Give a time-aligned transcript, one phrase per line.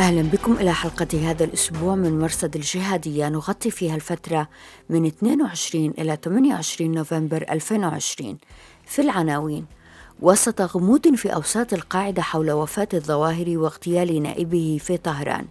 [0.00, 3.28] أهلا بكم إلى حلقة هذا الأسبوع من مرصد الجهادية.
[3.28, 4.48] نغطي فيها الفترة
[4.90, 8.38] من 22 إلى 28 نوفمبر 2020
[8.86, 9.66] في العناوين
[10.20, 15.46] وسط غموض في أوساط القاعدة حول وفاة الظواهري واغتيال نائبه في طهران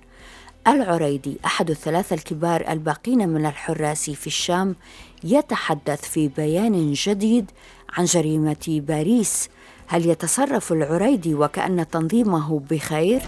[0.68, 4.76] العريدي أحد الثلاثة الكبار الباقين من الحراس في الشام
[5.23, 7.52] يتحدث في بيان جديد
[7.90, 9.49] عن جريمة باريس.
[9.88, 13.21] هل يتصرف العريدي وكأن تنظيمه بخير؟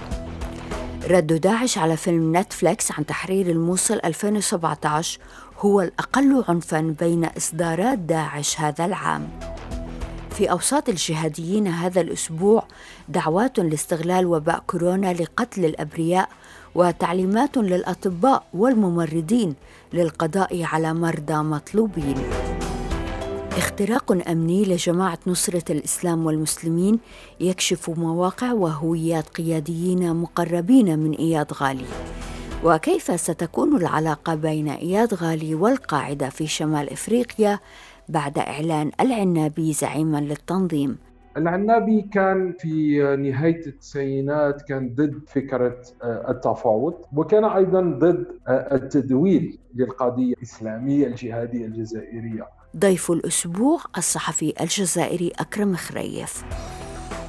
[1.10, 5.20] رد داعش على فيلم نتفليكس عن تحرير الموصل 2017
[5.60, 9.28] هو الأقل عنفا بين إصدارات داعش هذا العام.
[10.30, 12.64] في أوساط الجهاديين هذا الأسبوع
[13.10, 16.30] دعوات لاستغلال وباء كورونا لقتل الأبرياء
[16.76, 19.56] وتعليمات للأطباء والممرضين
[19.94, 22.16] للقضاء على مرضى مطلوبين.
[23.58, 27.00] اختراق أمني لجماعة نصرة الإسلام والمسلمين
[27.40, 31.86] يكشف مواقع وهويات قياديين مقربين من إياد غالي.
[32.66, 37.60] وكيف ستكون العلاقة بين إياد غالي والقاعدة في شمال إفريقيا
[38.10, 40.98] بعد إعلان العنابي زعيما للتنظيم؟
[41.38, 51.08] العنابي كان في نهاية التسعينات كان ضد فكرة التفاوض وكان أيضا ضد التدويل للقضية الإسلامية
[51.08, 52.61] الجهادية الجزائرية.
[52.78, 56.44] ضيف الأسبوع الصحفي الجزائري أكرم خريف.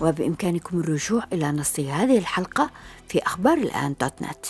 [0.00, 2.70] وبإمكانكم الرجوع إلى نص هذه الحلقة
[3.08, 4.46] في أخبار الآن دوت نت.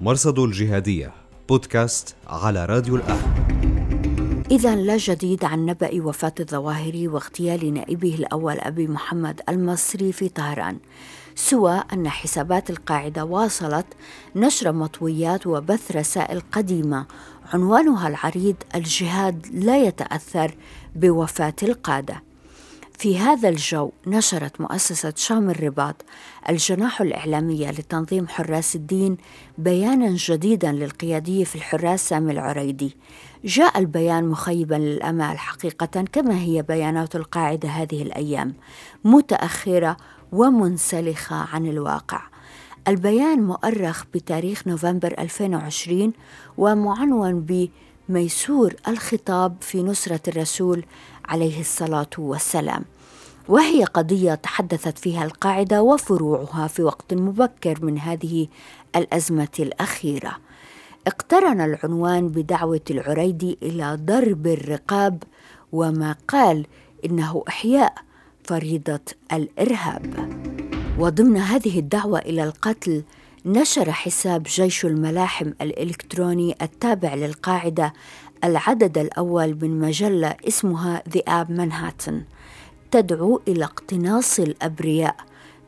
[0.00, 1.12] مرصد الجهادية
[1.48, 3.52] بودكاست على راديو الآن.
[4.50, 10.78] إذا لا جديد عن نبأ وفاة الظواهري واغتيال نائبه الأول أبي محمد المصري في طهران
[11.34, 13.86] سوى أن حسابات القاعدة واصلت
[14.36, 17.06] نشر مطويات وبث رسائل قديمة
[17.52, 20.54] عنوانها العريض الجهاد لا يتأثر
[20.96, 22.22] بوفاة القادة.
[22.98, 26.04] في هذا الجو نشرت مؤسسة شام الرباط
[26.48, 29.16] الجناح الإعلامية لتنظيم حراس الدين
[29.58, 32.96] بيانا جديدا للقيادي في الحراس سامي العريدي
[33.44, 38.54] جاء البيان مخيبا للأمال حقيقة كما هي بيانات القاعدة هذه الأيام
[39.04, 39.96] متأخرة
[40.32, 42.31] ومنسلخة عن الواقع.
[42.88, 46.12] البيان مؤرخ بتاريخ نوفمبر 2020
[46.58, 47.68] ومعنون
[48.08, 50.84] بميسور الخطاب في نصرة الرسول
[51.24, 52.84] عليه الصلاة والسلام.
[53.48, 58.46] وهي قضية تحدثت فيها القاعدة وفروعها في وقت مبكر من هذه
[58.96, 60.36] الأزمة الأخيرة.
[61.06, 65.22] اقترن العنوان بدعوة العريدي إلى ضرب الرقاب
[65.72, 66.66] وما قال
[67.04, 67.94] إنه إحياء
[68.44, 69.00] فريضة
[69.32, 70.32] الإرهاب.
[70.98, 73.02] وضمن هذه الدعوة إلى القتل
[73.46, 77.92] نشر حساب جيش الملاحم الإلكتروني التابع للقاعدة
[78.44, 82.22] العدد الأول من مجلة اسمها ذئاب منهاتن
[82.90, 85.16] تدعو إلى اقتناص الأبرياء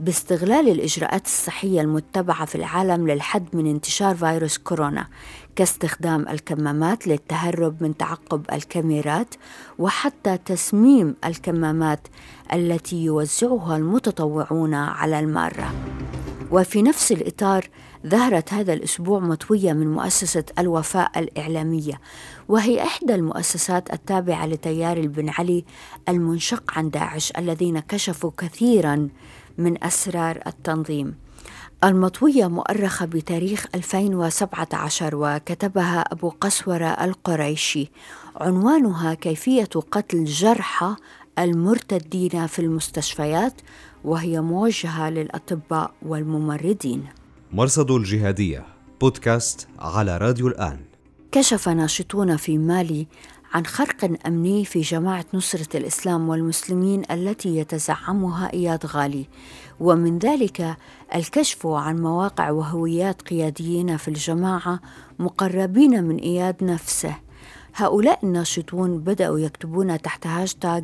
[0.01, 5.06] باستغلال الإجراءات الصحية المتبعة في العالم للحد من انتشار فيروس كورونا.
[5.57, 9.35] كاستخدام الكمامات للتهرب من تعقب الكاميرات
[9.79, 12.09] وحتى تسميم الكمامات
[12.53, 15.75] التي يوزعها المتطوعون على المارة.
[16.51, 17.69] وفي نفس الإطار
[18.07, 22.01] ظهرت هذا الأسبوع مطوية من مؤسسة الوفاء الإعلامية
[22.49, 25.65] وهي إحدى المؤسسات التابعة لتيار البن علي
[26.09, 29.09] المنشق عن داعش الذين كشفوا كثيرا
[29.59, 31.24] من أسرار التنظيم.
[31.84, 37.91] المطوية مؤرخة بتاريخ 2017 وكتبها أبو قسورة القريشي.
[38.37, 40.97] عنوانها كيفية قتل جرحى
[41.39, 43.61] المرتدين في المستشفيات
[44.05, 47.05] وهي موجهة للأطباء والممرضين.
[47.53, 48.65] مرصد الجهادية
[49.00, 50.78] بودكاست على راديو الآن.
[51.33, 53.06] كشف ناشطون في مالي
[53.55, 59.27] عن خرق أمني في جماعة نصرة الإسلام والمسلمين التي يتزعمها إياد غالي.
[59.81, 60.77] ومن ذلك
[61.15, 64.81] الكشف عن مواقع وهويات قياديين في الجماعة
[65.19, 67.15] مقربين من إياد نفسه.
[67.77, 70.81] هؤلاء الناشطون بدأوا يكتبون تحت هاشتاغ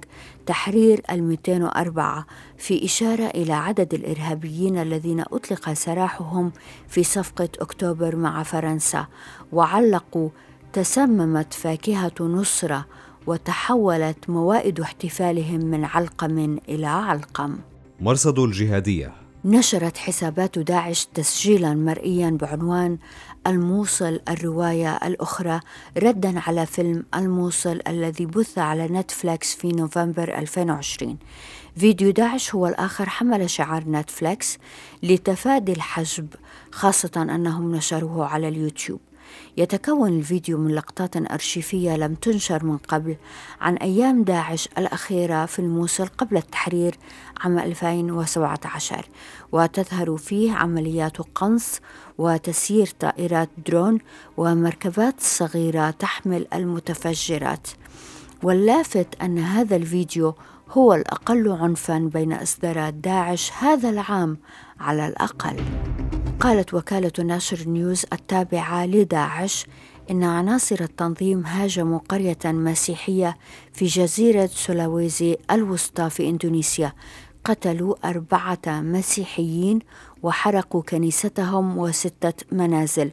[0.47, 2.27] تحرير ال 204
[2.59, 6.53] في إشارة إلى عدد الإرهابيين الذين أطلق سراحهم
[6.89, 9.07] في صفقة أكتوبر مع فرنسا
[9.53, 10.29] وعلقوا
[10.73, 12.87] تسممت فاكهة نصرة
[13.27, 17.59] وتحولت موائد احتفالهم من علقم إلى علقم.
[18.01, 19.13] مرصد الجهادية.
[19.45, 22.99] نشرت حسابات داعش تسجيلا مرئيا بعنوان
[23.47, 25.61] الموصل الرواية الأخرى
[25.99, 31.19] ردا على فيلم الموصل الذي بث على نتفليكس في نوفمبر 2020
[31.77, 34.59] فيديو داعش هو الآخر حمل شعار نتفليكس
[35.03, 36.29] لتفادي الحجب
[36.73, 39.01] خاصة أنهم نشروه على اليوتيوب.
[39.57, 43.17] يتكون الفيديو من لقطات أرشيفية لم تنشر من قبل
[43.61, 46.99] عن أيام داعش الأخيرة في الموصل قبل التحرير
[47.41, 49.07] عام 2017
[49.53, 51.81] وتظهر فيه عمليات قنص
[52.19, 53.99] وتسيير طائرات درون
[54.37, 57.69] ومركبات صغيرة تحمل المتفجرات.
[58.43, 60.35] واللافت أن هذا الفيديو
[60.71, 64.39] هو الأقل عنفا بين إصدارات داعش هذا العام
[64.81, 65.57] على الأقل.
[66.41, 69.67] قالت وكالة ناشر نيوز التابعة لداعش
[70.11, 73.37] إن عناصر التنظيم هاجموا قرية مسيحية
[73.73, 76.93] في جزيرة سولاويزي الوسطى في إندونيسيا.
[77.45, 79.79] قتلوا أربعة مسيحيين
[80.23, 83.11] وحرقوا كنيستهم وستة منازل.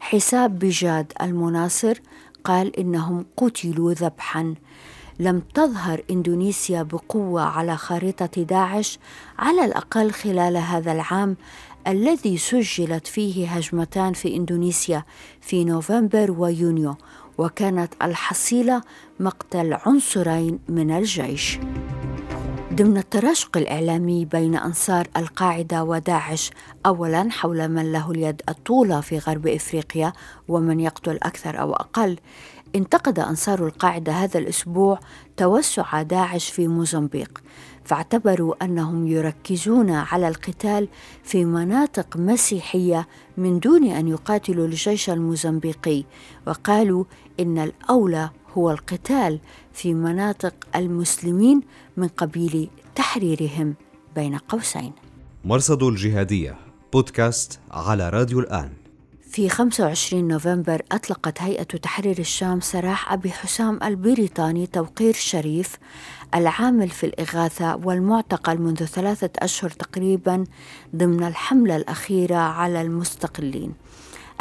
[0.00, 1.98] حساب بجاد المناصر
[2.44, 4.54] قال إنهم قتلوا ذبحا.
[5.20, 8.98] لم تظهر إندونيسيا بقوة على خارطه داعش
[9.38, 11.36] على الأقل خلال هذا العام
[11.86, 15.04] الذي سجلت فيه هجمتان في إندونيسيا
[15.40, 16.94] في نوفمبر ويونيو
[17.38, 18.82] وكانت الحصيلة
[19.20, 21.58] مقتل عنصرين من الجيش.
[22.74, 26.50] ضمن التراشق الإعلامي بين أنصار القاعدة وداعش
[26.86, 30.12] أولا حول من له اليد الطولى في غرب إفريقيا
[30.48, 32.18] ومن يقتل أكثر أو أقل
[32.76, 35.00] انتقد أنصار القاعدة هذا الأسبوع
[35.36, 37.42] توسع داعش في موزمبيق
[37.84, 40.88] فاعتبروا أنهم يركزون على القتال
[41.24, 46.04] في مناطق مسيحية من دون أن يقاتلوا الجيش الموزمبيقي
[46.46, 47.04] وقالوا
[47.40, 49.40] إن الأولى هو القتال
[49.72, 51.60] في مناطق المسلمين
[51.96, 53.74] من قبيل تحريرهم
[54.14, 54.92] بين قوسين.
[55.44, 56.56] مرصد الجهادية
[56.92, 58.81] بودكاست على راديو الآن.
[59.32, 65.78] في 25 نوفمبر أطلقت هيئة تحرير الشام سراح أبي حسام البريطاني توقير شريف
[66.34, 70.44] العامل في الإغاثة والمعتقل منذ ثلاثة أشهر تقريبا
[70.96, 73.74] ضمن الحملة الأخيرة على المستقلين.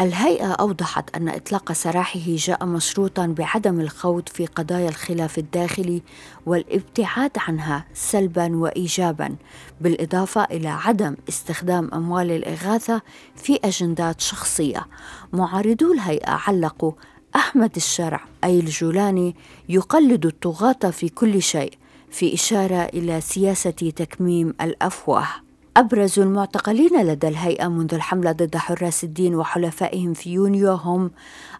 [0.02, 6.02] الهيئة أوضحت أن إطلاق سراحه جاء مشروطا بعدم الخوض في قضايا الخلاف الداخلي
[6.46, 9.36] والابتعاد عنها سلبا وإيجابا
[9.82, 13.02] بالإضافة إلى عدم استخدام أموال الإغاثة
[13.36, 14.88] في أجندات شخصية.
[15.34, 16.92] معارضو الهيئة علقوا
[17.36, 19.36] أحمد الشرع أي الجولاني
[19.70, 21.74] يقلد الطغاة في كل شيء
[22.12, 25.51] في إشارة إلى سياسة تكميم الأفواه.
[25.78, 31.12] أبرز المعتقلين لدى الهيئة منذ الحملة ضد حراس الدين وحلفائهم في يونيو هم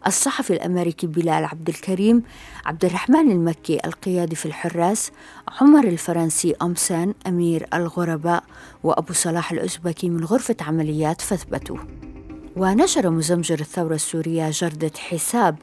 [0.08, 2.24] الصحفي الأمريكي بلال عبد الكريم
[2.66, 5.12] عبد الرحمن المكي القيادي في الحراس
[5.62, 8.44] عمر الفرنسي أمسان أمير الغرباء
[8.84, 11.78] وأبو صلاح الأزبكي من غرفة عمليات فثبتوا
[12.56, 15.56] ونشر مزمجر الثورة السورية جردة حساب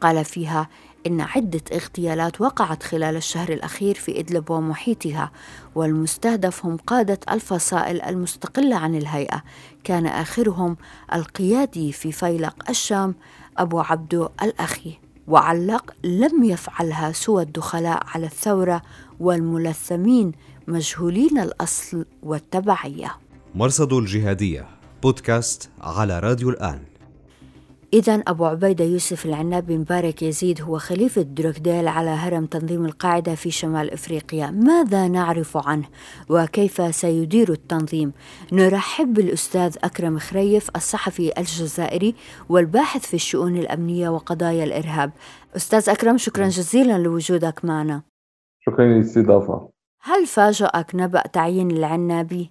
[0.00, 0.68] قال فيها
[1.06, 5.30] إن عدة اغتيالات وقعت خلال الشهر الأخير في إدلب ومحيطها
[5.74, 9.42] والمستهدف هم قادة الفصائل المستقلة عن الهيئة.
[9.84, 10.76] كان آخرهم
[11.14, 13.14] القيادي في فيلق الشام
[13.58, 14.98] أبو عبدو الأخي.
[15.28, 18.82] وعلق لم يفعلها سوى الدخلاء على الثورة
[19.20, 20.32] والملثمين
[20.68, 23.16] مجهولين الأصل والتبعية.
[23.54, 24.66] مرصد الجهادية
[25.02, 26.91] بودكاست على راديو الآن.
[27.94, 33.50] إذا أبو عبيدة يوسف العنابي مبارك يزيد هو خليفة دروكديل على هرم تنظيم القاعدة في
[33.50, 34.50] شمال إفريقيا.
[34.50, 35.84] ماذا نعرف عنه
[36.30, 38.12] وكيف سيدير التنظيم؟
[38.52, 42.14] نرحب بالأستاذ أكرم خريف الصحفي الجزائري
[42.48, 45.10] والباحث في الشؤون الأمنية وقضايا الإرهاب.
[45.56, 48.02] أستاذ أكرم شكرا جزيلا لوجودك معنا.
[48.60, 49.68] شكرا للاستضافة
[50.02, 52.50] هل فاجأك نبأ تعيين العنابي؟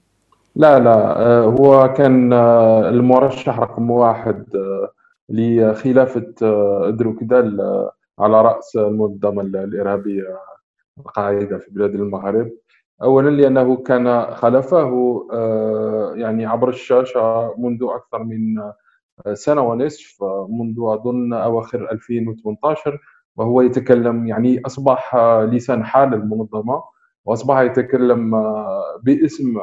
[0.56, 4.46] لا لا آه، هو كان آه، المرشح رقم واحد
[5.32, 10.24] لخلافة آه، دروكدال آه، على رأس المنظمة الإرهابية
[11.00, 12.52] القاعدة في بلاد المغرب.
[13.04, 14.90] أولا لأنه كان خلفه
[15.34, 18.62] آه، يعني عبر الشاشة منذ أكثر من
[19.34, 23.00] سنة ونصف منذ أظن أواخر 2018
[23.36, 26.84] وهو يتكلم يعني أصبح لسان حال المنظمة
[27.26, 28.32] وأصبح يتكلم
[29.04, 29.58] باسم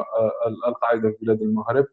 [0.68, 1.86] القاعدة في بلاد المغرب.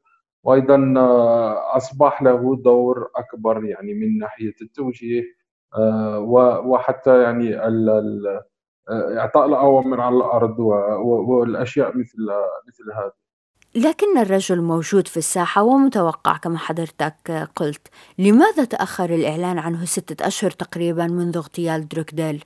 [0.46, 5.24] وأيضا آه، أصبح له دور أكبر يعني من ناحية التوجيه
[5.78, 6.20] آه،
[6.66, 8.42] وحتى يعني آه،
[8.90, 10.60] إعطاء الأوامر على الأرض
[11.30, 12.18] والأشياء مثل
[12.68, 13.12] مثل هذا
[13.76, 17.88] لكن الرجل موجود في الساحة ومتوقع كما حضرتك قلت.
[18.20, 22.44] لماذا تأخر الإعلان عنه ستة أشهر تقريبا منذ اغتيال دروكديل؟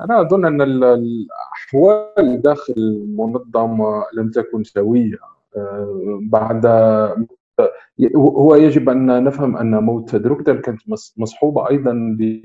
[0.00, 5.18] أنا أظن أن الأحوال داخل المنظمة لم تكن سوية.
[6.22, 6.66] بعد
[8.16, 10.80] هو يجب أن نفهم أن موت دروكدل كانت
[11.16, 12.40] مصحوبة أيضا ب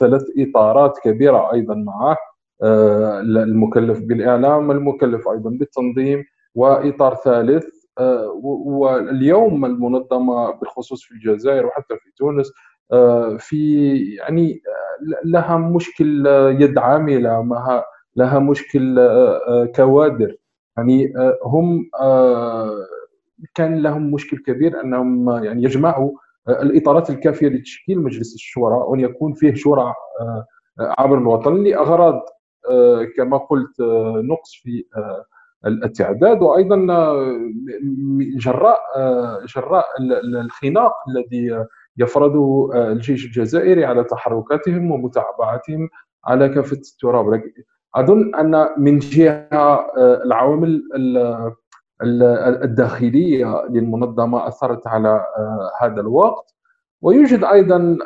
[0.00, 2.16] ثلاث إطارات كبيرة أيضا معه
[3.22, 7.66] المكلف بالإعلام المكلف أيضا بالتنظيم وإطار ثالث
[8.42, 12.52] واليوم المنظمة بالخصوص في الجزائر وحتى في تونس
[13.38, 14.60] في يعني
[15.24, 16.26] لها مشكل
[16.60, 17.40] يد عامله
[18.18, 19.08] لها مشكل
[19.76, 20.36] كوادر.
[20.76, 21.12] يعني
[21.44, 21.90] هم
[23.54, 26.10] كان لهم مشكل كبير أنهم يعني يجمعوا
[26.48, 29.94] الإطارات الكافية لتشكيل مجلس الشورى وان يكون فيه شورى
[30.78, 32.22] عبر الوطن لأغراض
[33.16, 33.80] كما قلت
[34.30, 34.84] نقص في
[35.66, 36.76] التعداد وأيضا
[38.36, 38.80] جراء
[39.46, 39.86] جراء
[40.24, 41.64] الخناق الذي
[41.96, 45.88] يفرضه الجيش الجزائري على تحركاتهم ومتابعتهم
[46.24, 47.42] على كافة التراب.
[47.94, 49.86] أظن أن من جهة
[50.24, 50.82] العوامل
[52.62, 55.24] الداخلية للمنظمة أثرت على
[55.80, 56.54] هذا الوقت.
[57.02, 57.98] ويوجد أيضا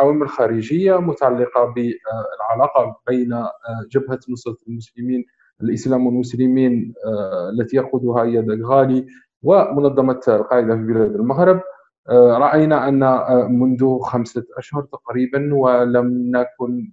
[0.00, 3.44] عوامل خارجية متعلقة بالعلاقة بين
[3.90, 5.24] جبهة نصرة المسلمين
[5.62, 9.06] الإسلام والمسلمين آه، التي يقودها أياد غالي
[9.42, 11.60] ومنظمة القاعدة في بلاد المغرب.
[12.08, 16.92] آه، رأينا أن آه، منذ خمسة أشهر تقريبا ولم نكن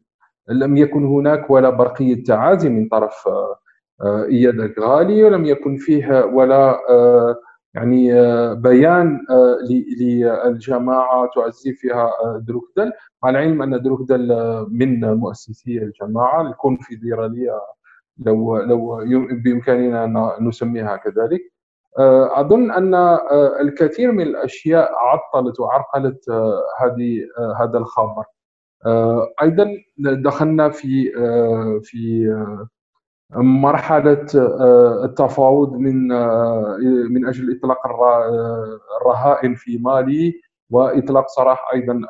[0.49, 3.29] لم يكن هناك ولا برقيه تعازي من طرف
[4.05, 6.79] إياد غالي ولم يكن فيه ولا
[7.73, 8.11] يعني
[8.55, 9.19] بيان
[9.99, 12.91] للجماعة تعزي فيها دروكدل
[13.23, 14.27] مع العلم أن دروكدل
[14.69, 17.59] من مؤسسي الجماعة الكونفدرالية
[18.17, 18.97] لو لو
[19.43, 21.41] بإمكاننا أن نسميها كذلك.
[21.99, 27.19] آه، أن آه، الكثير من الأشياء عطلت وعرقلت آه، هذه
[27.59, 28.23] هذا الخبر.
[29.41, 31.11] أيضا دخلنا في
[31.83, 32.27] في
[33.35, 34.25] مرحلة
[35.03, 36.07] التفاوض من
[37.13, 37.79] من أجل إطلاق
[39.01, 40.33] الرهائن في مالي
[40.69, 42.01] وإطلاق سراح أيضا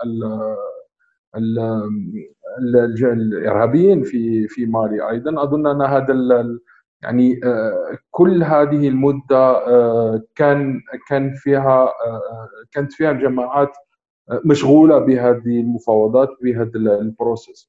[2.62, 5.44] الإرهابيين في في مالي أيضا.
[5.44, 6.14] أظن أن هذا
[7.06, 13.78] يعني آه، كل هذه المدة آه، كان كان فيها آه، كانت فيها الجماعات
[14.30, 17.68] مشغولة بهذه المفاوضات بهذا البروسيس.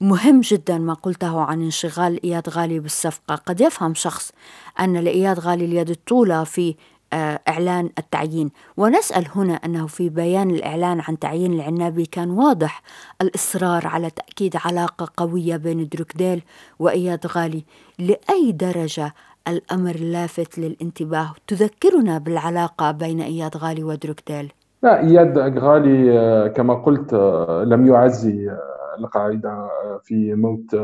[0.00, 3.34] مهم جدا ما قلته عن انشغال إياد غالي بالصفقة.
[3.34, 4.32] قد يفهم شخص
[4.80, 6.74] أن لإياد غالي اليد الطولى في
[7.12, 8.50] آه، إعلان التعيين.
[8.76, 12.82] ونسأل هنا أنه في بيان الإعلان عن تعيين العنابي كان واضح
[13.22, 16.42] الإصرار على تأكيد علاقة قوية بين دروكديل
[16.78, 17.64] وإياد غالي.
[17.98, 19.14] لأي درجة
[19.48, 24.52] الأمر لافت للانتباه؟ تذكرنا بالعلاقة بين إياد غالي ودروكديل.
[24.82, 28.56] لا إياد غالي آه، كما قلت آه، لم يعزي
[28.98, 29.68] القاعدة
[30.02, 30.76] في موت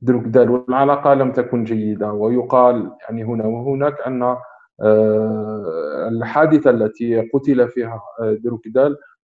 [0.00, 2.12] دروكديل والعلاقة لم تكن جيدة.
[2.12, 4.22] ويقال يعني هنا وهناك أن
[4.80, 8.96] آه، الحادثة التي قتل فيها آه، دروكدال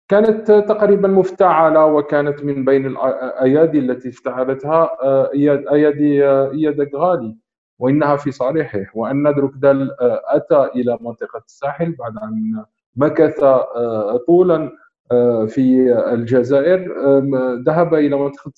[0.09, 5.31] كانت تقريبا مفتعلة وكانت من بين الأيادي التي افتعلتها آه،
[5.73, 7.37] أيادي إياد غالي
[7.79, 8.81] وإنها في صالحه.
[8.95, 9.91] وأن دروكدال
[10.29, 12.65] أتى إلى منطقة الساحل بعد أن
[12.97, 13.41] مكث
[14.27, 14.71] طولا
[15.49, 16.93] في الجزائر.
[17.67, 18.53] ذهب إلى منطقة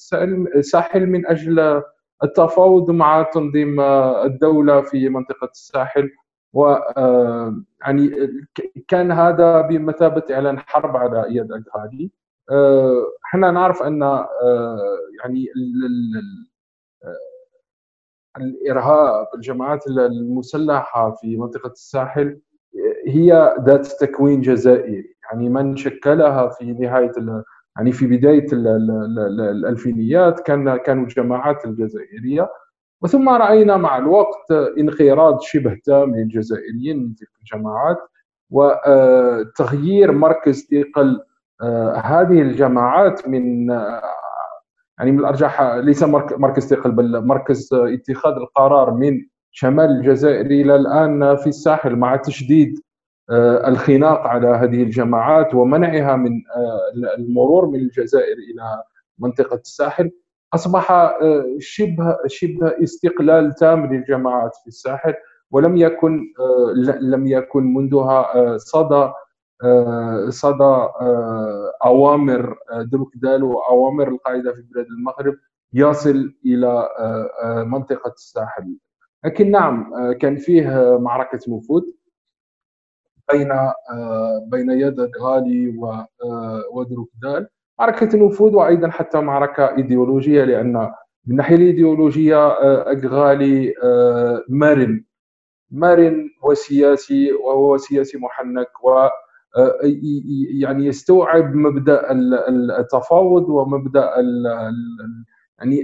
[0.57, 1.83] الساحل من أجل
[2.25, 6.11] التفاوض مع تنظيم الدولة في منطقة الساحل.
[6.57, 6.67] و
[6.97, 8.11] آه، يعني
[8.89, 12.13] كان هذا بمثابة إعلان حرب على اياد الاغهادي
[12.51, 14.29] آه، إحنا نعرف أن آه،
[15.23, 15.47] يعني
[18.37, 22.41] الإرهاب الجماعات المسلحة في منطقة الساحل
[23.07, 27.13] هي ذات تكوين جزائري يعني من شكلها في نهاية
[27.77, 32.49] يعني في بداية الألفينيات كان كانوا الجماعات الجزائرية.
[33.03, 37.99] وثم رأينا مع الوقت انقراض شبه تام للجزائريين من تلك الجماعات
[38.51, 41.21] وتغيير مركز ثقل
[41.63, 44.03] آه، هذه الجماعات من آه،
[44.99, 49.21] يعني من الأرجح ليس مركز ثقل بل مركز اتخاذ القرار من
[49.51, 52.86] شمال الجزائر إلى الآن في الساحل مع تشديد آه،
[53.69, 56.31] الخناق على هذه الجماعات ومنعها من
[57.19, 58.83] المرور من الجزائر إلى
[59.19, 60.11] منطقة الساحل.
[60.55, 65.15] أصبح آه، شبه شبه استقلال تام للجماعات في الساحل
[65.51, 69.13] ولم يكن آه، لم يكن منذها آه، صدى
[70.29, 70.89] صدى
[71.85, 72.57] أوامر
[72.93, 75.35] دروكدال وأوامر القاعدة في بلاد المغرب
[75.73, 76.89] يصل إلى
[77.67, 78.77] منطقة الساحل.
[79.25, 81.83] لكن نعم كان فيه معركة نفوذ.
[83.33, 83.49] بين
[84.51, 85.75] بين يد غالي
[86.75, 92.49] ودروكدال معركة نفوذ وأيضا حتى معركة إيديولوجية لأن من الناحيه الإيديولوجية
[92.93, 93.75] اغالي
[94.49, 95.05] مرن.
[95.71, 99.09] مرن وسياسي وهو سياسي محنك و
[100.61, 102.13] يعني يستوعب مبدأ
[102.81, 104.11] التفاوض ومبدأ
[105.59, 105.83] يعني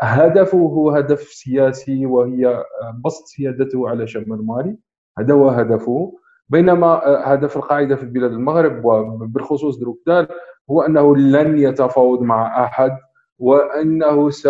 [0.00, 2.64] هدفه هو هدف سياسي وهي
[3.04, 4.78] بسط سيادته على شمال مالي.
[5.18, 6.12] هذا هو هدفه.
[6.48, 10.28] بينما هدف القاعدة في بلاد المغرب وبالخصوص دروكدال
[10.70, 12.98] هو أنه لن يتفاوض مع أحد
[13.38, 14.48] وأنه سي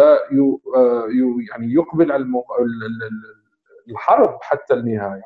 [1.50, 2.25] يعني يقبل على
[3.90, 5.23] الحرب حتى النهاية.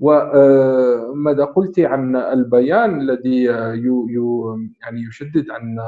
[0.00, 3.42] وماذا قلت عن البيان الذي
[4.82, 5.78] يعني يشدد عن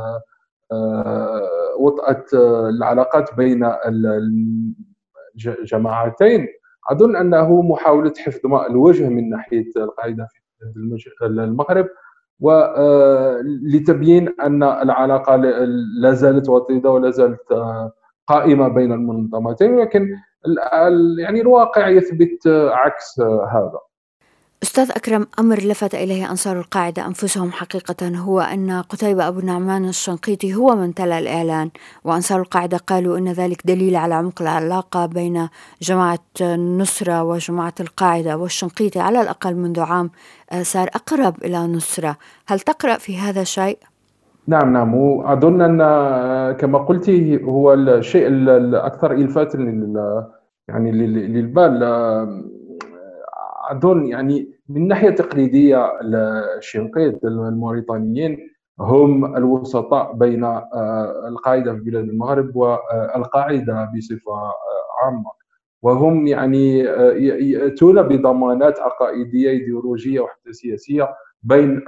[0.72, 1.40] آه،
[1.78, 2.24] وطأة
[2.68, 3.72] العلاقات بين
[5.36, 6.46] الجماعتين
[6.90, 11.86] أظن أنه محاولة حفظ ماء الوجه من ناحية القاعدة في المغرب
[12.40, 15.36] ولتبيين آه، أن العلاقة
[16.00, 17.92] لا زالت وطيدة ولا زالت آه،
[18.26, 20.08] قائمة بين المنظمتين ولكن
[21.18, 23.20] يعني الواقع يثبت عكس
[23.52, 23.78] هذا.
[24.62, 30.54] أستاذ أكرم أمر لفت إليه أنصار القاعدة أنفسهم حقيقة هو أن قتيبة أبو النعمان الشنقيطي
[30.54, 31.70] هو من تلا الإعلان
[32.04, 35.48] وأنصار القاعدة قالوا أن ذلك دليل على عمق العلاقة بين
[35.82, 40.10] جماعة النصرة وجماعة القاعدة والشنقيطي على الأقل منذ عام
[40.52, 43.78] آه، صار أقرب إلى نصرة هل تقرأ في هذا شيء؟
[44.46, 47.10] نعم نعم وأظن أن آه، كما قلت
[47.44, 49.58] هو الشيء الأكثر إلفاتا
[50.68, 52.42] يعني للبال آه،
[53.70, 56.00] أظن يعني من ناحية تقليدية
[56.58, 58.50] الشنقيط الموريتانيين
[58.80, 64.54] هم الوسطاء بين آه، القاعدة في بلاد المغرب والقاعدة بصفة آه،
[65.04, 65.30] عامة.
[65.82, 71.08] وهم يعني آه، يأتون بضمانات عقائدية إيديولوجية وحتى سياسية
[71.42, 71.84] بين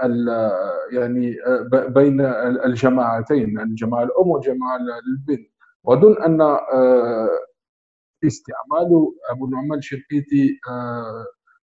[0.92, 1.36] يعني
[1.88, 2.20] بين
[2.64, 5.48] الجماعتين الجماعه الأم والجماعه البنت.
[5.84, 6.40] وأظن أن
[8.24, 10.58] استعمال أبو النعمان الشنقيطي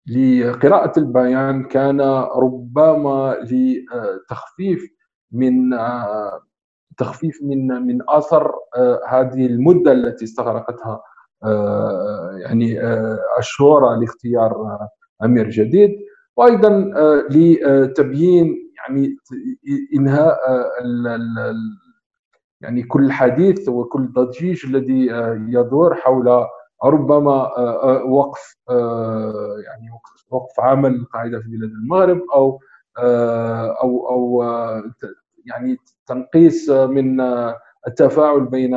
[0.07, 2.01] لقراءة البيان كان
[2.37, 4.91] ربما لتخفيف
[5.33, 5.71] من
[6.99, 8.53] تخفيف من من أثر
[9.09, 11.03] هذه المدة التي استغرقتها
[12.37, 12.81] يعني
[13.39, 14.79] الشورى لاختيار
[15.25, 15.91] أمير جديد.
[16.37, 16.71] وأيضا
[17.31, 19.17] لتبيين يعني
[19.97, 20.39] إنهاء
[22.61, 25.07] يعني كل حديث وكل ضجيج الذي
[25.53, 26.45] يدور حول
[26.85, 29.91] ربما آه، آه، وقف آه، يعني
[30.31, 32.61] وقف عمل القاعدة في بلاد المغرب أو
[33.83, 34.43] أو أو
[35.47, 37.21] يعني تنقيص من
[37.89, 38.71] التفاعل بين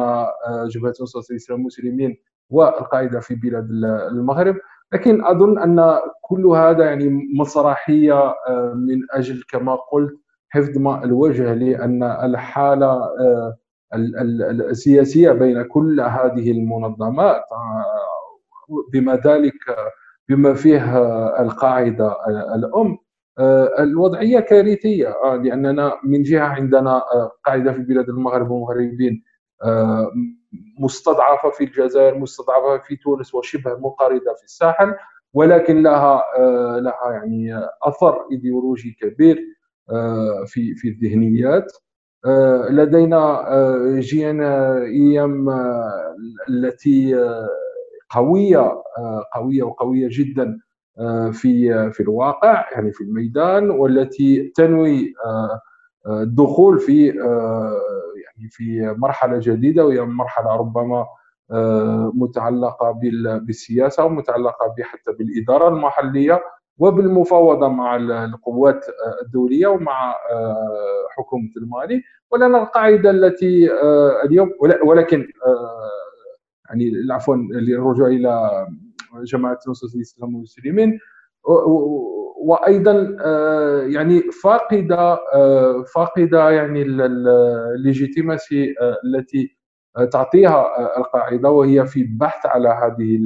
[0.67, 2.17] جبهة نصره الاسلام المسلمين
[2.49, 3.69] والقاعدة في بلاد
[4.11, 4.55] المغرب.
[4.93, 7.09] لكن أظن أن كل هذا يعني
[7.39, 8.33] مسرحية
[8.75, 13.01] من أجل كما قلت حفظ ماء الوجه لأن الحالة
[13.93, 17.43] السياسية بين كل هذه المنظمات
[18.93, 19.53] بما ذلك
[20.29, 20.97] بما فيه
[21.41, 22.15] القاعدة
[22.55, 22.97] الأم.
[23.79, 27.01] الوضعية كارثية لأننا من جهة عندنا
[27.45, 29.23] قاعدة في بلاد المغرب والمغربين
[30.79, 34.95] مستضعفة في الجزائر مستضعفة في تونس وشبه منقرضه في الساحل
[35.33, 36.23] ولكن لها
[36.79, 39.45] لها يعني أثر إيديولوجي كبير
[40.45, 41.71] في في الذهنيات.
[41.73, 41.88] آه،
[42.69, 43.17] لدينا
[43.53, 46.15] آه، جينا أيام آه،
[46.49, 47.15] التي
[48.09, 48.83] قوية
[49.35, 50.59] قوية وقوية جدا
[51.31, 55.13] في في الواقع يعني في الميدان والتي تنوي
[56.07, 57.07] الدخول في
[58.25, 61.05] يعني في مرحلة جديدة وهي مرحلة ربما
[62.13, 62.91] متعلقة
[63.41, 66.41] بالسياسة ومتعلقة حتى بالإدارة المحلية.
[66.79, 68.85] وبالمفاوضة مع القوات
[69.21, 74.51] الدولية ومع آه، حكومة المالي ولان القاعدة التي آه، اليوم
[74.83, 75.89] ولكن آه،
[76.69, 78.67] يعني عفوا للرجوع إلى
[79.23, 80.99] جماعة نصره الاسلام والمسلمين
[82.37, 82.93] وأيضا
[83.87, 85.17] يعني فاقدة
[85.95, 89.57] فاقدة يعني الليجيتيماسي التي
[90.11, 93.19] تعطيها القاعدة وهي في بحث على هذه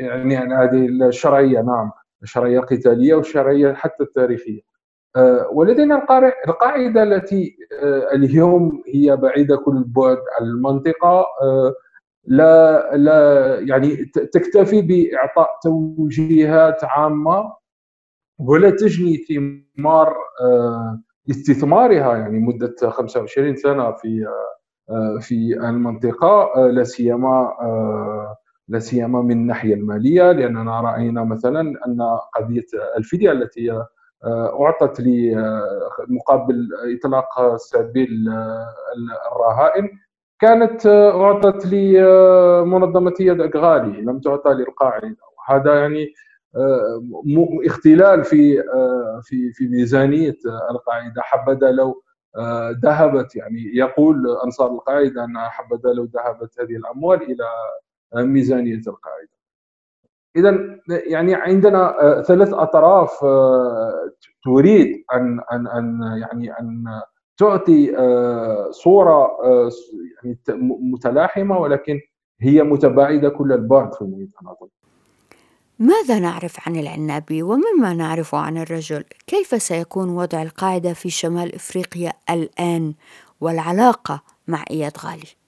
[0.00, 1.60] يعني هذه الشرعية.
[1.60, 1.90] نعم.
[2.22, 4.60] الشرعيه القتاليه والشرعيه حتى التاريخية.
[5.16, 5.94] آه، ولدينا
[6.48, 11.20] القاعدة التي آه، اليوم هي بعيدة كل البعد عن المنطقة.
[11.42, 11.74] آه،
[12.24, 13.96] لا لا يعني
[14.32, 17.52] تكتفي بإعطاء توجيهات عامة
[18.38, 20.14] ولا تجني ثمار
[21.30, 22.16] استثمارها.
[22.16, 24.26] يعني مدة 25 سنة في
[25.20, 27.52] في المنطقة لا سيما
[28.70, 31.98] لا سيما من الناحية المالية لأننا رأينا مثلا أن
[32.34, 33.70] قضية الفدية التي
[34.24, 38.66] آه، أعطت لي آه، مقابل إطلاق سبيل آه،
[39.32, 39.88] الرهائن
[40.40, 46.12] كانت أعطت لمنظمه يد أغالي لم تعطى للقاعده وهذا يعني
[47.66, 48.62] اختلال في
[49.22, 50.36] في في ميزانية
[50.70, 51.22] القاعدة.
[51.22, 52.02] حبذا لو
[52.82, 57.44] ذهبت يعني يقول أنصار القاعدة أن حبذا لو ذهبت هذه الأموال إلى
[58.14, 59.30] ميزانية القاعدة.
[60.36, 61.94] اذا يعني عندنا
[62.26, 63.10] ثلاث أطراف
[64.44, 66.84] تريد أن أن أن يعني أن
[67.36, 67.86] تعطي
[68.70, 69.30] صورة
[70.24, 70.38] يعني
[70.92, 72.00] متلاحمة ولكن
[72.40, 74.28] هي متباعدة كل البعد في المحيط
[75.78, 82.12] ماذا نعرف عن العنابي ومما نعرف عن الرجل؟ كيف سيكون وضع القاعدة في شمال إفريقيا
[82.30, 82.94] الآن
[83.40, 85.39] والعلاقة مع إياد غالي؟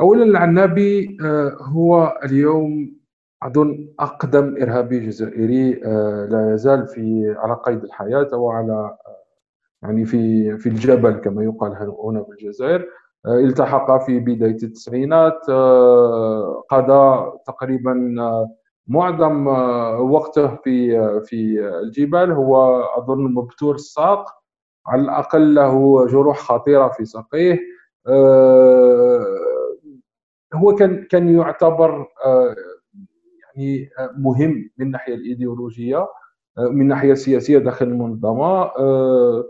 [0.00, 1.16] اولا العنابي
[1.60, 2.94] هو اليوم
[3.42, 8.98] أظن أقدم إرهابي جزائري آه، لا يزال في على قيد الحياة أو على آه،
[9.82, 11.72] يعني في في الجبل كما يقال
[12.04, 12.88] هنا في الجزائر.
[13.26, 15.40] آه، التحق في بداية التسعينات
[16.70, 17.94] قضى تقريبا
[18.88, 19.46] معظم
[20.12, 24.26] وقته في في الجبال هو أظن مبتور الساق
[24.86, 27.58] على الأقل له جروح خطيرة في ساقيه.
[30.54, 32.06] هو كان كان يعتبر
[33.56, 36.06] يعني مهم من الناحيه الإيديولوجية
[36.58, 38.62] من الناحيه السياسيه داخل المنظمة.
[38.62, 39.44] آه،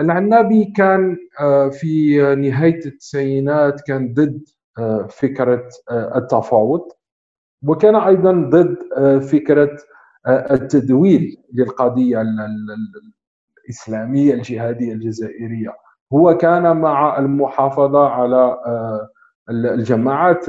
[0.00, 4.44] العنابي كان آه، في نهاية التسعينات كان ضد
[4.78, 6.88] آه، فكرة التفاوض
[7.66, 8.76] وكان أيضا ضد
[9.22, 9.76] فكرة
[10.28, 12.22] التدويل للقضية
[13.68, 15.72] الإسلامية الجهادية الجزائرية.
[16.12, 18.58] هو كان مع المحافظة على
[19.50, 20.46] الجماعات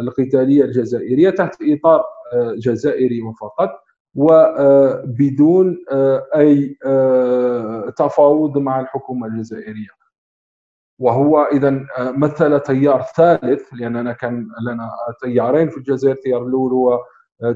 [0.00, 3.70] القتالية الجزائرية تحت إطار آه، جزائري فقط
[4.14, 9.96] وبدون آه، أي آه، تفاوض مع الحكومة الجزائرية.
[10.98, 14.90] وهو اذا مثل تيار ثالث لاننا كان لنا
[15.22, 17.04] تيارين في الجزائر التيار الأول هو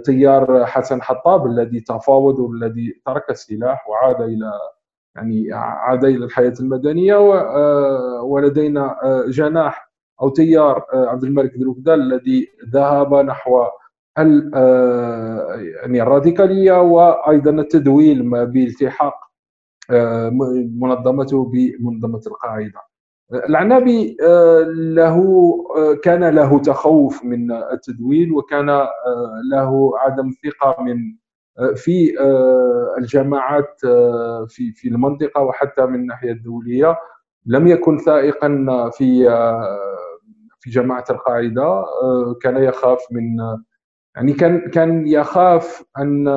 [0.05, 4.53] تيار حسن حطاب الذي تفاوض والذي ترك السلاح وعاد إلى
[5.17, 7.17] يعني عاد إلى الحياة المدنية
[8.23, 8.97] ولدينا
[9.29, 9.90] جناح
[10.23, 13.65] أو تيار آه، عبد الملك دروكدال الذي ذهب نحو
[14.19, 19.15] آه، يعني الراديكالية وأيضا التدويل بالتحاق
[19.91, 20.31] آه،
[20.81, 22.81] منظمته بمنظمة القاعدة.
[23.49, 24.17] العنابي
[24.95, 25.25] له
[26.03, 28.67] كان له تخوف من التدويل وكان
[29.51, 30.97] له عدم ثقة من
[31.77, 32.15] في
[32.99, 33.81] الجماعات
[34.49, 36.97] في في المنطقة وحتى من الناحية الدولية.
[37.47, 39.29] لم يكن ثائقا في
[40.61, 43.37] في جماعة القاعدة آه، كان يخاف من
[44.17, 46.29] يعني كان كان يخاف أن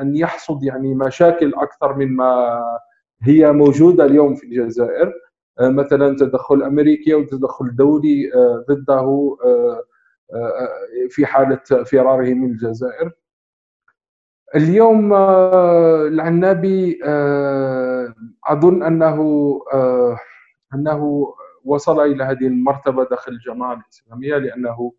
[0.00, 2.62] أن يحصد يعني مشاكل أكثر مما
[3.22, 5.12] هي موجودة اليوم في الجزائر.
[5.60, 9.36] آه، مثلا تدخل أمريكي أو تدخل دولي آه، ضده
[11.10, 13.12] في حالة فراره من الجزائر.
[14.54, 15.14] اليوم
[16.12, 17.00] العنابي
[18.48, 19.18] أظن أنه
[20.74, 21.26] أنه
[21.66, 24.92] وصل إلى هذه المرتبة داخل الجماعه الإسلامية لأنه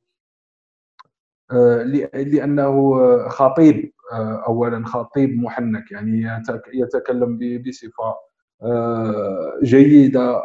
[1.52, 2.90] آه، لأنه
[3.28, 6.42] خطيب آه، اولا خطيب محنك يعني
[6.74, 8.16] يتكلم بصفة
[8.64, 10.42] آه، جيدة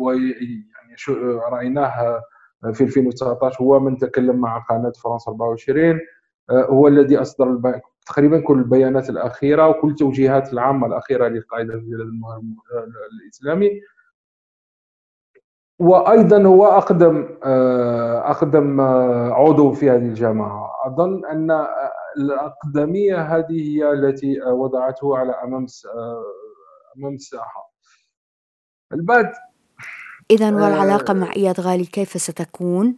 [0.00, 0.96] ويعني
[1.52, 2.22] رأيناه
[2.72, 6.00] في 2019 هو من تكلم مع قناة فرنسا 24
[6.50, 12.10] هو الذي أصدر تقريبا كل البيانات الأخيرة وكل التوجيهات العامة الأخيرة للقاعده في البلاد
[13.22, 13.70] الإسلامي.
[15.78, 21.66] وأيضا هو أقدم آه، أقدم آه، عضو في هذه الجماعه أظن أن
[22.16, 26.24] الأقدمية هذه هي التي وضعته على امام آه،
[26.98, 27.74] امام الساحه
[28.92, 29.32] البعد
[30.30, 32.96] اذا والعلاقة مع إياد غالي كيف ستكون؟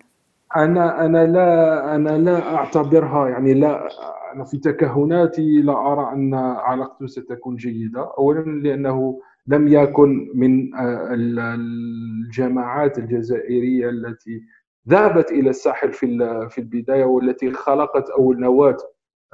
[0.57, 3.89] أنا أنا لا أنا لا أعتبرها يعني لا
[4.33, 8.13] أنا في تكهناتي لا أرى أن علاقته ستكون جيدة.
[8.19, 14.43] اولا لأنه لم يكن من آه، الجماعات الجزائرية التي
[14.89, 16.19] ذهبت إلى الساحل في
[16.51, 18.77] في البداية والتي خلقت اول نواه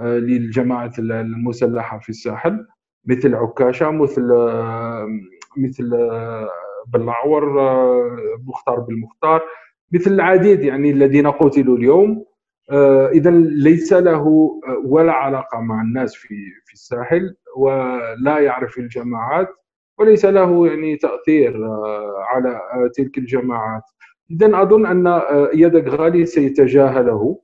[0.00, 2.66] آه، للجماعات المسلحة في الساحل
[3.04, 5.08] مثل عكاشة مثل آه،
[5.56, 5.90] مثل
[6.88, 7.44] بالعور
[8.46, 9.42] مختار بالمختار
[9.92, 12.24] مثل العديد يعني الذين قتلوا اليوم.
[13.12, 14.50] إذا ليس له
[14.84, 19.48] ولا علاقة مع الناس في في الساحل ولا يعرف الجماعات.
[20.02, 23.82] وليس له يعني تأثير آه، على آه، تلك الجماعات.
[24.30, 27.38] اذا أظن أن آه، يدك غالي سيتجاهله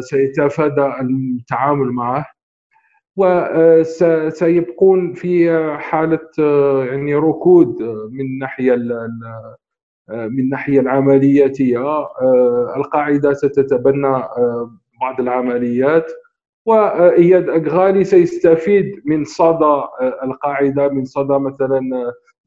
[0.00, 2.26] سيتفادى التعامل معه
[3.16, 4.34] وسيبقون
[5.14, 6.28] في حالة
[6.84, 8.74] يعني ركود من الناحيه
[10.08, 12.06] من الناحيه العملياتيه
[12.76, 14.22] القاعدة ستتبنى
[15.00, 16.12] بعض العمليات.
[16.68, 19.82] وإياد اغالي سيستفيد من صدى
[20.22, 21.80] القاعدة من صدى مثلا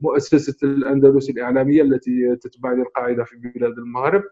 [0.01, 4.23] مؤسسة الأندلس الإعلامية التي تتبع للقاعدة في بلاد المغرب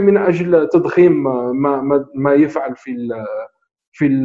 [0.00, 1.22] من أجل تضخيم
[1.62, 3.24] ما ما, ما يفعل في ال
[3.92, 4.24] في ال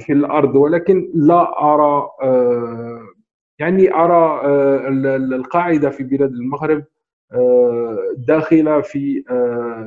[0.00, 0.56] في الأرض.
[0.56, 2.08] ولكن لا أرى
[3.58, 4.40] يعني أرى
[5.16, 6.84] القاعدة في بلاد المغرب
[8.16, 9.24] داخلة في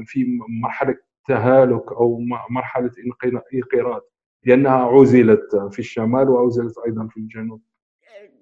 [0.05, 0.25] في
[0.63, 0.95] مرحلة
[1.27, 4.01] تهالك أو مرحلة انقراض.
[4.45, 7.61] لأنها عزلت في الشمال وعزلت أيضا في الجنوب.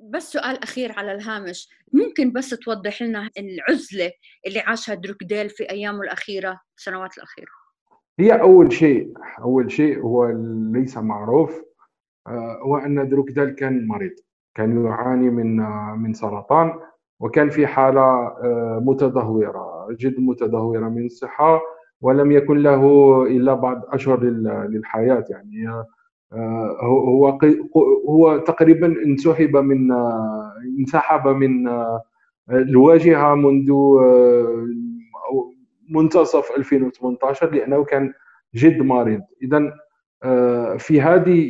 [0.09, 1.69] بس سؤال أخير على الهامش.
[1.93, 4.11] ممكن بس توضح لنا العزلة
[4.47, 7.51] اللي عاشها دروكديل في أيامه الأخيرة السنوات الأخيرة؟
[8.19, 10.29] هي أول شيء أول شيء هو
[10.73, 11.61] ليس معروف
[12.27, 14.15] آه، هو أن دروكديل كان مريض.
[14.55, 16.79] كان يعاني من آه، من سرطان
[17.19, 21.61] وكان في حالة آه، متدهورة جد متدهورة من الصحه
[22.03, 25.83] ولم يكن له إلا بعض أشهر للحياة يعني.
[26.33, 27.39] آه، هو
[28.09, 32.03] هو تقريبا انسحب من آه، انسحب من آه،
[32.49, 33.71] الواجهة منذ
[35.89, 38.13] منتصف 2018 لأنه كان
[38.55, 39.21] جد مريض.
[39.41, 39.73] اذا
[40.77, 41.49] في هذه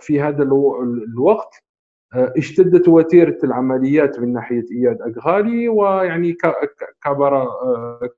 [0.00, 1.62] في هذا الوقت
[2.14, 6.36] اشتدت وتيرة العمليات من ناحية إياد اغالي ويعني
[7.04, 7.46] كبر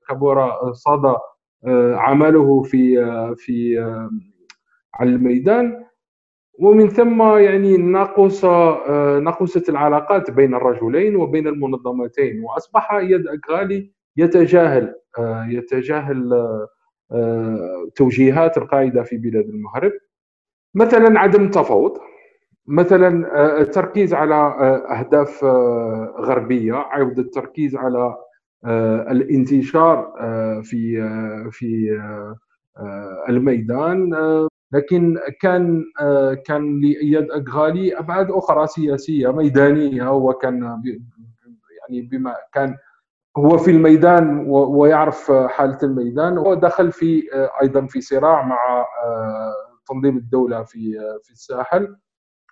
[0.09, 1.15] كبر صدى
[1.93, 3.77] عمله في في
[4.93, 5.85] على الميدان.
[6.59, 8.45] ومن ثم يعني نقص
[9.19, 14.95] نقصت العلاقات بين الرجلين وبين المنظمتين وأصبح يد اغالي يتجاهل
[15.49, 16.29] يتجاهل
[17.95, 19.91] توجيهات القاعدة في بلاد المغرب.
[20.75, 21.97] مثلا عدم التفاوض
[22.67, 24.35] مثلا التركيز على
[24.99, 25.43] أهداف
[26.19, 28.17] غربية عودة التركيز على
[29.11, 30.13] الانتشار
[30.63, 31.09] في
[31.51, 31.99] في
[33.29, 34.09] الميدان
[34.71, 35.83] لكن كان
[36.45, 40.63] كان لاياد اغالي أبعاد أخرى سياسية ميدانية هو كان
[41.89, 42.75] يعني بما كان
[43.37, 47.23] هو في الميدان ويعرف حالة الميدان هو دخل في
[47.61, 48.85] أيضا في صراع مع
[49.89, 50.91] تنظيم الدولة في
[51.23, 51.95] في الساحل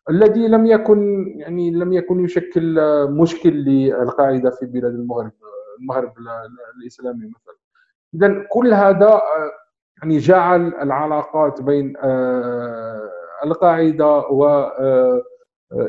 [0.09, 5.31] الذي لم يكن يعني لم يكن يشكل مشكل للقاعدة في بلاد المغرب.
[5.79, 6.13] المغرب
[6.77, 7.55] الإسلامي مثلا.
[8.15, 9.21] اذا كل هذا
[10.03, 13.09] يعني جعل العلاقات بين آه،
[13.45, 15.21] القاعدة و آه،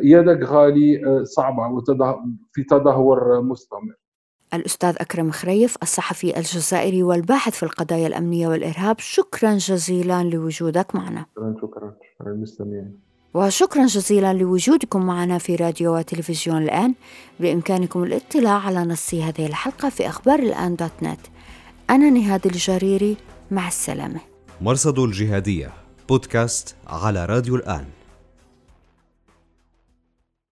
[0.03, 1.81] اياد غالي آه، صعبة
[2.53, 3.94] في تدهور مستمر.
[4.55, 11.27] الأستاذ أكرم خريف الصحفي الجزائري والباحث في القضايا الأمنية والإرهاب شكرا جزيلا لوجودك معنا.
[11.35, 11.94] شكرا شكرا.
[12.27, 13.01] المستمعين
[13.35, 16.94] وشكرا جزيلا لوجودكم معنا في راديو وتلفزيون الآن.
[17.40, 21.20] بإمكانكم الاطلاع على نص هذه الحلقة في أخبار الآن دوت نت.
[21.90, 23.16] أنا نهاد الجريري
[23.51, 24.20] مع السلامة.
[24.61, 25.73] مرصد الجهادية
[26.09, 27.85] بودكاست على راديو الآن.